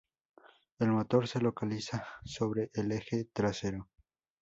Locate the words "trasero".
3.31-3.87